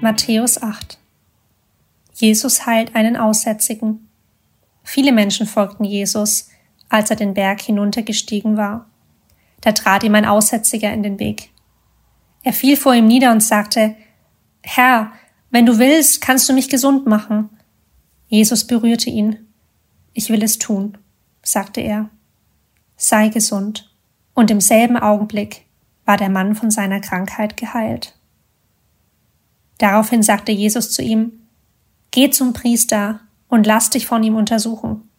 Matthäus 0.00 0.62
8 0.62 0.98
Jesus 2.14 2.66
heilt 2.66 2.96
einen 2.96 3.16
Aussätzigen. 3.16 4.08
Viele 4.82 5.12
Menschen 5.12 5.46
folgten 5.46 5.84
Jesus, 5.84 6.48
als 6.88 7.10
er 7.10 7.16
den 7.16 7.34
Berg 7.34 7.60
hinuntergestiegen 7.60 8.56
war. 8.56 8.88
Da 9.60 9.72
trat 9.72 10.02
ihm 10.02 10.14
ein 10.14 10.24
Aussätziger 10.24 10.92
in 10.92 11.02
den 11.02 11.18
Weg. 11.18 11.50
Er 12.42 12.52
fiel 12.52 12.76
vor 12.76 12.94
ihm 12.94 13.06
nieder 13.06 13.32
und 13.32 13.42
sagte, 13.42 13.96
Herr, 14.62 15.12
wenn 15.50 15.66
du 15.66 15.78
willst, 15.78 16.20
kannst 16.20 16.48
du 16.48 16.52
mich 16.52 16.68
gesund 16.68 17.06
machen. 17.06 17.50
Jesus 18.28 18.66
berührte 18.66 19.10
ihn. 19.10 19.46
Ich 20.12 20.30
will 20.30 20.42
es 20.42 20.58
tun, 20.58 20.98
sagte 21.42 21.80
er. 21.80 22.10
Sei 22.96 23.28
gesund. 23.28 23.87
Und 24.38 24.52
im 24.52 24.60
selben 24.60 24.96
Augenblick 24.96 25.64
war 26.04 26.16
der 26.16 26.28
Mann 26.28 26.54
von 26.54 26.70
seiner 26.70 27.00
Krankheit 27.00 27.56
geheilt. 27.56 28.14
Daraufhin 29.78 30.22
sagte 30.22 30.52
Jesus 30.52 30.92
zu 30.92 31.02
ihm, 31.02 31.40
Geh 32.12 32.30
zum 32.30 32.52
Priester 32.52 33.18
und 33.48 33.66
lass 33.66 33.90
dich 33.90 34.06
von 34.06 34.22
ihm 34.22 34.36
untersuchen. 34.36 35.10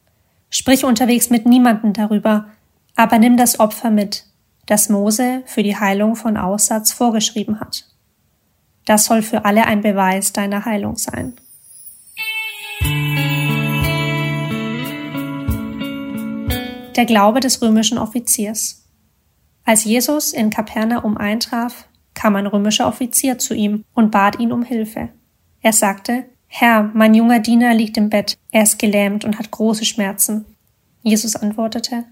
Sprich 0.50 0.86
unterwegs 0.86 1.30
mit 1.30 1.46
niemandem 1.46 1.92
darüber, 1.92 2.48
aber 2.96 3.20
nimm 3.20 3.36
das 3.36 3.60
Opfer 3.60 3.90
mit, 3.92 4.24
das 4.68 4.88
Mose 4.88 5.44
für 5.46 5.64
die 5.64 5.76
Heilung 5.76 6.16
von 6.16 6.38
Aussatz 6.38 6.94
vorgeschrieben 6.94 7.60
hat. 7.60 7.84
Das 8.86 9.04
soll 9.04 9.22
für 9.22 9.44
alle 9.44 9.66
ein 9.66 9.82
Beweis 9.82 10.32
deiner 10.32 10.64
Heilung 10.64 10.96
sein. 10.96 11.34
Der 16.96 17.06
Glaube 17.06 17.42
des 17.42 17.62
römischen 17.62 17.98
Offiziers. 17.98 18.79
Als 19.70 19.84
Jesus 19.84 20.34
in 20.34 20.50
Kapernaum 20.50 21.16
eintraf, 21.16 21.88
kam 22.16 22.36
ein 22.36 22.48
römischer 22.48 22.88
Offizier 22.88 23.38
zu 23.38 23.54
ihm 23.54 23.86
und 23.94 24.10
bat 24.10 24.40
ihn 24.40 24.52
um 24.52 24.64
Hilfe. 24.64 25.10
Er 25.62 25.74
sagte, 25.74 26.26
Herr, 26.48 26.90
mein 26.96 27.14
junger 27.14 27.38
Diener 27.38 27.76
liegt 27.76 27.96
im 27.96 28.10
Bett, 28.10 28.36
er 28.50 28.64
ist 28.64 28.80
gelähmt 28.80 29.26
und 29.26 29.38
hat 29.38 29.52
große 29.52 29.86
Schmerzen. 29.86 30.46
Jesus 31.04 31.36
antwortete, 31.36 32.06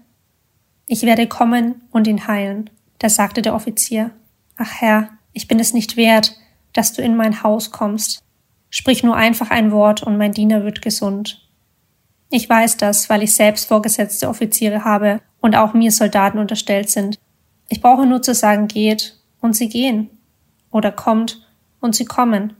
Ich 0.86 1.02
werde 1.02 1.26
kommen 1.26 1.82
und 1.90 2.06
ihn 2.06 2.28
heilen. 2.28 2.70
Da 3.00 3.08
sagte 3.08 3.42
der 3.42 3.56
Offizier, 3.56 4.12
Ach 4.56 4.80
Herr, 4.80 5.08
ich 5.32 5.48
bin 5.48 5.58
es 5.58 5.74
nicht 5.74 5.96
wert, 5.96 6.36
dass 6.74 6.92
du 6.92 7.02
in 7.02 7.16
mein 7.16 7.42
Haus 7.42 7.72
kommst. 7.72 8.22
Sprich 8.70 9.02
nur 9.02 9.16
einfach 9.16 9.50
ein 9.50 9.72
Wort 9.72 10.04
und 10.04 10.16
mein 10.16 10.30
Diener 10.30 10.62
wird 10.62 10.80
gesund. 10.80 11.44
Ich 12.30 12.48
weiß 12.48 12.76
das, 12.76 13.10
weil 13.10 13.24
ich 13.24 13.34
selbst 13.34 13.66
vorgesetzte 13.66 14.28
Offiziere 14.28 14.84
habe 14.84 15.20
und 15.40 15.56
auch 15.56 15.74
mir 15.74 15.90
Soldaten 15.90 16.38
unterstellt 16.38 16.88
sind. 16.88 17.18
Ich 17.68 17.80
brauche 17.80 18.06
nur 18.06 18.22
zu 18.22 18.34
sagen, 18.34 18.68
geht, 18.68 19.18
und 19.40 19.54
sie 19.54 19.68
gehen. 19.68 20.10
Oder 20.70 20.90
kommt, 20.90 21.46
und 21.80 21.94
sie 21.94 22.04
kommen. 22.04 22.54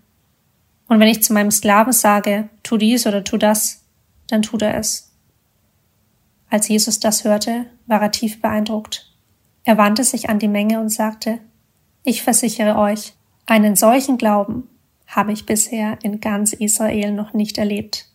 Und 0.86 1.00
wenn 1.00 1.08
ich 1.08 1.22
zu 1.22 1.32
meinem 1.32 1.50
Sklaven 1.50 1.92
sage, 1.92 2.48
tu 2.62 2.76
dies 2.76 3.06
oder 3.06 3.24
tu 3.24 3.36
das, 3.36 3.84
dann 4.28 4.42
tut 4.42 4.62
er 4.62 4.76
es. 4.76 5.12
Als 6.50 6.68
Jesus 6.68 7.00
das 7.00 7.24
hörte, 7.24 7.66
war 7.86 8.00
er 8.00 8.10
tief 8.10 8.40
beeindruckt. 8.40 9.12
Er 9.64 9.76
wandte 9.76 10.04
sich 10.04 10.30
an 10.30 10.38
die 10.38 10.48
Menge 10.48 10.80
und 10.80 10.88
sagte, 10.88 11.40
ich 12.04 12.22
versichere 12.22 12.78
euch, 12.78 13.12
einen 13.44 13.76
solchen 13.76 14.16
Glauben 14.16 14.68
habe 15.06 15.32
ich 15.32 15.46
bisher 15.46 15.98
in 16.02 16.20
ganz 16.20 16.52
Israel 16.52 17.12
noch 17.12 17.32
nicht 17.32 17.58
erlebt. 17.58 18.06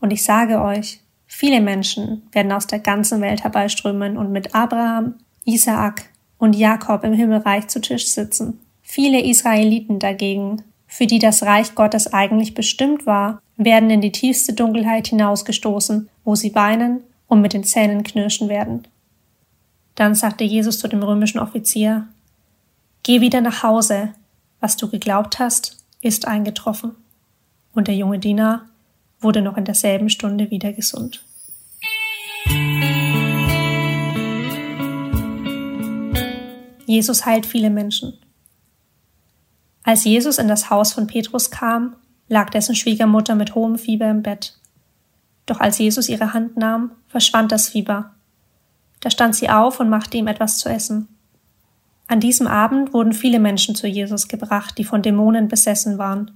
Und 0.00 0.10
ich 0.10 0.24
sage 0.24 0.60
euch, 0.60 1.00
viele 1.26 1.60
Menschen 1.60 2.22
werden 2.32 2.52
aus 2.52 2.66
der 2.66 2.80
ganzen 2.80 3.20
Welt 3.20 3.44
herbeiströmen 3.44 4.18
und 4.18 4.30
mit 4.30 4.54
Abraham, 4.54 5.14
Isaak 5.44 6.04
und 6.38 6.56
Jakob 6.56 7.04
im 7.04 7.12
Himmelreich 7.12 7.68
zu 7.68 7.80
Tisch 7.80 8.08
sitzen. 8.08 8.60
Viele 8.82 9.22
Israeliten 9.22 9.98
dagegen 9.98 10.62
für 10.94 11.08
die 11.08 11.18
das 11.18 11.42
Reich 11.42 11.74
Gottes 11.74 12.12
eigentlich 12.12 12.54
bestimmt 12.54 13.04
war, 13.04 13.42
werden 13.56 13.90
in 13.90 14.00
die 14.00 14.12
tiefste 14.12 14.52
Dunkelheit 14.52 15.08
hinausgestoßen, 15.08 16.08
wo 16.22 16.36
sie 16.36 16.54
weinen 16.54 17.00
und 17.26 17.40
mit 17.40 17.52
den 17.52 17.64
Zähnen 17.64 18.04
knirschen 18.04 18.48
werden. 18.48 18.86
Dann 19.96 20.14
sagte 20.14 20.44
Jesus 20.44 20.78
zu 20.78 20.86
dem 20.86 21.02
römischen 21.02 21.40
Offizier, 21.40 22.06
Geh 23.02 23.20
wieder 23.20 23.40
nach 23.40 23.64
Hause, 23.64 24.14
was 24.60 24.76
du 24.76 24.88
geglaubt 24.88 25.40
hast, 25.40 25.78
ist 26.00 26.28
eingetroffen. 26.28 26.92
Und 27.74 27.88
der 27.88 27.96
junge 27.96 28.20
Diener 28.20 28.66
wurde 29.20 29.42
noch 29.42 29.56
in 29.56 29.64
derselben 29.64 30.10
Stunde 30.10 30.52
wieder 30.52 30.72
gesund. 30.72 31.24
Jesus 36.86 37.26
heilt 37.26 37.46
viele 37.46 37.70
Menschen. 37.70 38.18
Als 39.82 40.04
Jesus 40.04 40.38
in 40.38 40.48
das 40.48 40.70
Haus 40.70 40.92
von 40.92 41.06
Petrus 41.06 41.50
kam, 41.50 41.96
lag 42.28 42.50
dessen 42.50 42.74
Schwiegermutter 42.74 43.34
mit 43.34 43.54
hohem 43.54 43.78
Fieber 43.78 44.08
im 44.08 44.22
Bett. 44.22 44.58
Doch 45.46 45.60
als 45.60 45.78
Jesus 45.78 46.08
ihre 46.08 46.32
Hand 46.32 46.56
nahm, 46.56 46.92
verschwand 47.06 47.52
das 47.52 47.68
Fieber. 47.68 48.14
Da 49.00 49.10
stand 49.10 49.36
sie 49.36 49.50
auf 49.50 49.80
und 49.80 49.90
machte 49.90 50.16
ihm 50.16 50.26
etwas 50.26 50.58
zu 50.58 50.70
essen. 50.70 51.08
An 52.06 52.20
diesem 52.20 52.46
Abend 52.46 52.92
wurden 52.94 53.12
viele 53.12 53.38
Menschen 53.38 53.74
zu 53.74 53.86
Jesus 53.86 54.28
gebracht, 54.28 54.78
die 54.78 54.84
von 54.84 55.02
Dämonen 55.02 55.48
besessen 55.48 55.98
waren. 55.98 56.32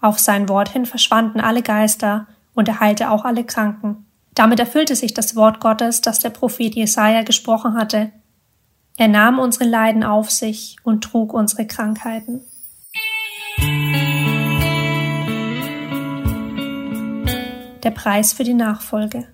Auf 0.00 0.18
sein 0.18 0.48
Wort 0.48 0.70
hin 0.70 0.84
verschwanden 0.84 1.40
alle 1.40 1.62
Geister 1.62 2.26
und 2.54 2.68
er 2.68 2.80
heilte 2.80 3.10
auch 3.10 3.24
alle 3.24 3.44
Kranken. 3.44 4.06
Damit 4.34 4.60
erfüllte 4.60 4.96
sich 4.96 5.14
das 5.14 5.36
Wort 5.36 5.60
Gottes, 5.60 6.00
das 6.00 6.18
der 6.18 6.30
Prophet 6.30 6.74
Jesaja 6.74 7.22
gesprochen 7.22 7.74
hatte. 7.74 8.10
Er 9.02 9.08
nahm 9.08 9.40
unsere 9.40 9.64
Leiden 9.64 10.04
auf 10.04 10.30
sich 10.30 10.76
und 10.84 11.02
trug 11.02 11.32
unsere 11.34 11.66
Krankheiten. 11.66 12.40
Der 17.82 17.90
Preis 17.90 18.32
für 18.32 18.44
die 18.44 18.54
Nachfolge. 18.54 19.26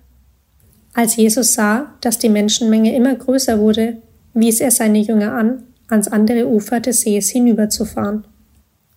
Als 0.95 1.17
Jesus 1.17 1.53
sah, 1.53 1.93
dass 2.01 2.17
die 2.17 2.29
Menschenmenge 2.29 2.95
immer 2.95 3.13
größer 3.13 3.59
wurde, 3.59 4.01
wies 4.33 4.59
er 4.59 4.71
seine 4.71 4.97
Jünger 4.97 5.33
an, 5.33 5.61
ans 5.87 6.07
andere 6.07 6.47
Ufer 6.47 6.79
des 6.79 7.01
Sees 7.01 7.29
hinüberzufahren. 7.29 8.25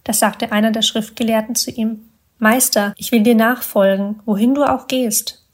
Da 0.04 0.14
sagte 0.14 0.52
einer 0.52 0.70
der 0.70 0.80
Schriftgelehrten 0.80 1.54
zu 1.54 1.70
ihm, 1.70 2.08
Meister, 2.38 2.94
ich 2.96 3.12
will 3.12 3.22
dir 3.22 3.34
nachfolgen, 3.34 4.20
wohin 4.24 4.54
du 4.54 4.64
auch 4.64 4.86
gehst. 4.86 5.44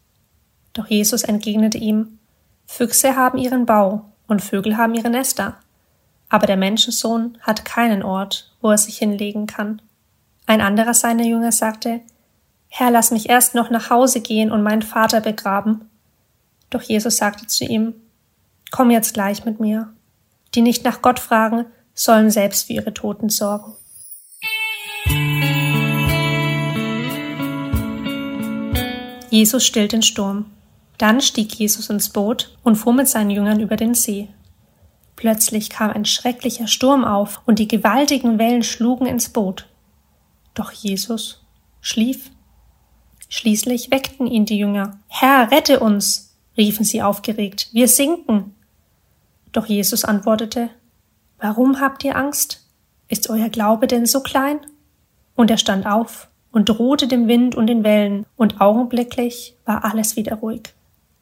Doch 0.75 0.87
Jesus 0.87 1.25
entgegnete 1.25 1.79
ihm, 1.79 2.21
Füchse 2.67 3.17
haben 3.17 3.39
ihren 3.39 3.67
Bau 3.67 4.05
und 4.29 4.43
Vögel 4.43 4.77
haben 4.77 4.95
ihre 4.95 5.11
Nester, 5.11 5.59
aber 6.29 6.47
der 6.47 6.57
Menschensohn 6.57 7.39
hat 7.41 7.65
keinen 7.65 8.03
Ort, 8.05 8.55
wo 8.61 8.71
er 8.71 8.79
sich 8.79 8.99
hinlegen 8.99 9.47
kann. 9.47 9.83
Ein 10.47 10.61
anderer 10.61 10.95
seiner 10.95 11.25
Jünger 11.25 11.51
sagte, 11.51 12.01
Herr, 12.69 12.91
lass 12.91 13.11
mich 13.11 13.29
erst 13.29 13.55
noch 13.55 13.71
nach 13.71 13.91
Hause 13.91 14.21
gehen 14.21 14.53
und 14.53 14.63
meinen 14.63 14.83
Vater 14.83 15.21
begraben. 15.21 15.91
Doch 16.71 16.83
Jesus 16.83 17.17
sagte 17.17 17.47
zu 17.47 17.65
ihm, 17.65 17.95
Komm 18.71 18.91
jetzt 18.91 19.15
gleich 19.15 19.47
mit 19.47 19.61
mir. 19.61 19.95
Die 20.55 20.61
nicht 20.61 20.85
nach 20.85 21.01
Gott 21.01 21.19
fragen, 21.19 21.65
sollen 21.95 22.31
selbst 22.31 22.67
für 22.67 22.75
ihre 22.75 22.93
Toten 22.93 23.31
sorgen. 23.31 23.73
Jesus 29.31 29.65
stillt 29.67 29.93
den 29.93 30.03
Sturm. 30.03 30.47
Dann 30.99 31.21
stieg 31.21 31.55
Jesus 31.55 31.91
ins 31.91 32.11
Boot 32.11 32.57
und 32.65 32.77
fuhr 32.77 32.93
mit 32.93 33.09
seinen 33.09 33.31
Jüngern 33.31 33.61
über 33.61 33.77
den 33.77 33.95
See. 33.95 34.29
Plötzlich 35.17 35.71
kam 35.71 35.91
ein 35.91 36.05
schrecklicher 36.05 36.67
Sturm 36.67 37.05
auf 37.05 37.41
und 37.47 37.59
die 37.59 37.69
gewaltigen 37.69 38.39
Wellen 38.39 38.63
schlugen 38.63 39.07
ins 39.07 39.29
Boot. 39.31 39.67
Doch 40.55 40.73
Jesus 40.73 41.45
schlief. 41.81 42.31
Schließlich 43.29 43.91
weckten 43.91 44.27
ihn 44.27 44.45
die 44.45 44.59
Jünger. 44.59 44.99
Herr, 45.09 45.51
rette 45.51 45.81
uns, 45.81 46.37
riefen 46.57 46.85
sie 46.85 47.03
aufgeregt, 47.03 47.69
wir 47.73 47.89
sinken. 47.89 48.55
Doch 49.53 49.67
Jesus 49.67 50.05
antwortete, 50.05 50.71
Warum 51.39 51.81
habt 51.81 52.03
ihr 52.05 52.17
Angst? 52.17 52.67
Ist 53.09 53.31
euer 53.31 53.49
Glaube 53.49 53.87
denn 53.87 54.07
so 54.07 54.21
klein? 54.21 54.61
Und 55.37 55.51
er 55.51 55.59
stand 55.59 55.87
auf 55.87 56.29
und 56.51 56.69
drohte 56.69 57.07
dem 57.07 57.29
Wind 57.29 57.55
und 57.55 57.69
den 57.69 57.85
Wellen, 57.85 58.27
und 58.37 58.61
augenblicklich 58.61 59.57
war 59.65 59.85
alles 59.85 60.17
wieder 60.17 60.37
ruhig. 60.37 60.75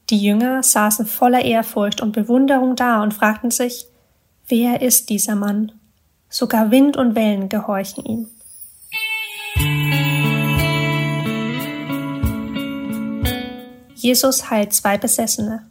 Die 0.08 0.18
Jünger 0.18 0.62
saßen 0.62 1.04
voller 1.04 1.44
Ehrfurcht 1.44 2.00
und 2.00 2.12
Bewunderung 2.12 2.76
da 2.76 3.02
und 3.02 3.12
fragten 3.12 3.50
sich, 3.50 3.86
wer 4.46 4.80
ist 4.80 5.10
dieser 5.10 5.34
Mann? 5.34 5.72
Sogar 6.28 6.70
Wind 6.70 6.96
und 6.96 7.16
Wellen 7.16 7.48
gehorchen 7.48 8.04
ihm. 8.04 8.28
Jesus 13.96 14.48
heilt 14.48 14.72
zwei 14.72 14.96
Besessene. 14.96 15.66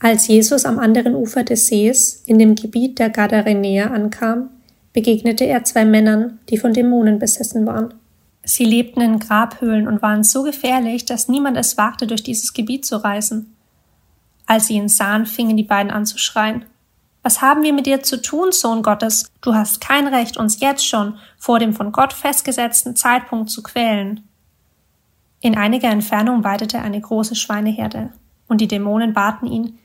Als 0.00 0.28
Jesus 0.28 0.64
am 0.64 0.78
anderen 0.78 1.14
Ufer 1.14 1.44
des 1.44 1.66
Sees 1.66 2.22
in 2.24 2.38
dem 2.38 2.54
Gebiet 2.54 2.98
der 2.98 3.10
Gadarenäer 3.10 3.92
ankam, 3.92 4.48
begegnete 4.94 5.44
er 5.44 5.64
zwei 5.64 5.84
Männern, 5.84 6.38
die 6.48 6.56
von 6.56 6.72
Dämonen 6.72 7.18
besessen 7.18 7.66
waren. 7.66 7.92
Sie 8.44 8.64
lebten 8.64 9.02
in 9.02 9.18
Grabhöhlen 9.18 9.86
und 9.86 10.00
waren 10.00 10.24
so 10.24 10.42
gefährlich, 10.42 11.04
dass 11.04 11.28
niemand 11.28 11.58
es 11.58 11.76
wagte, 11.76 12.06
durch 12.06 12.22
dieses 12.22 12.54
Gebiet 12.54 12.86
zu 12.86 12.96
reisen. 13.04 13.56
Als 14.48 14.66
sie 14.66 14.74
ihn 14.76 14.88
sahen, 14.88 15.26
fingen 15.26 15.58
die 15.58 15.62
beiden 15.62 15.92
an 15.92 16.06
zu 16.06 16.16
schreien. 16.16 16.64
Was 17.22 17.42
haben 17.42 17.62
wir 17.62 17.74
mit 17.74 17.84
dir 17.84 18.02
zu 18.02 18.22
tun, 18.22 18.50
Sohn 18.50 18.82
Gottes? 18.82 19.30
Du 19.42 19.54
hast 19.54 19.82
kein 19.82 20.08
Recht, 20.08 20.38
uns 20.38 20.58
jetzt 20.60 20.86
schon 20.86 21.18
vor 21.36 21.58
dem 21.58 21.74
von 21.74 21.92
Gott 21.92 22.14
festgesetzten 22.14 22.96
Zeitpunkt 22.96 23.50
zu 23.50 23.62
quälen. 23.62 24.26
In 25.40 25.54
einiger 25.54 25.90
Entfernung 25.90 26.44
weidete 26.44 26.78
eine 26.78 26.98
große 26.98 27.34
Schweineherde, 27.34 28.10
und 28.48 28.62
die 28.62 28.68
Dämonen 28.68 29.12
baten 29.12 29.46
ihn, 29.46 29.78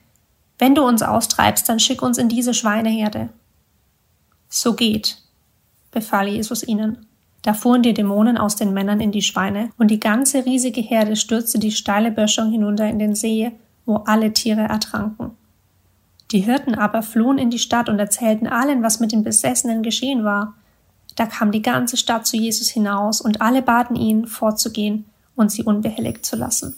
wenn 0.58 0.76
du 0.76 0.84
uns 0.84 1.04
austreibst, 1.04 1.68
dann 1.68 1.82
schick 1.82 2.02
uns 2.02 2.18
in 2.18 2.30
diese 2.30 2.54
Schweineherde. 2.54 3.30
So 4.48 4.76
geht, 4.76 5.18
befahl 5.92 6.30
Jesus 6.30 6.66
ihnen. 6.66 7.06
Da 7.42 7.54
fuhren 7.54 7.82
die 7.82 7.94
Dämonen 7.94 8.38
aus 8.38 8.56
den 8.56 8.74
Männern 8.74 9.02
in 9.02 9.12
die 9.12 9.24
Schweine, 9.24 9.72
und 9.78 9.92
die 9.92 10.00
ganze 10.00 10.46
riesige 10.46 10.80
Herde 10.80 11.18
stürzte 11.18 11.60
die 11.60 11.74
steile 11.74 12.12
Böschung 12.12 12.50
hinunter 12.50 12.88
in 12.88 13.00
den 13.00 13.14
See, 13.14 13.52
wo 13.86 13.98
alle 13.98 14.34
Tiere 14.34 14.62
ertranken. 14.62 15.32
Die 16.32 16.40
Hirten 16.40 16.76
aber 16.76 17.04
flohen 17.04 17.38
in 17.38 17.50
die 17.50 17.60
Stadt 17.60 17.90
und 17.90 18.00
erzählten 18.00 18.48
allen, 18.48 18.82
was 18.82 19.00
mit 19.00 19.12
den 19.12 19.24
Besessenen 19.24 19.84
geschehen 19.84 20.24
war. 20.24 20.56
Da 21.16 21.26
kam 21.28 21.52
die 21.52 21.62
ganze 21.62 21.96
Stadt 21.96 22.26
zu 22.26 22.38
Jesus 22.38 22.70
hinaus, 22.70 23.22
und 23.22 23.42
alle 23.42 23.62
baten 23.62 23.96
ihn, 23.96 24.26
fortzugehen 24.26 25.06
und 25.36 25.52
sie 25.52 25.64
unbehelligt 25.64 26.26
zu 26.26 26.36
lassen. 26.36 26.76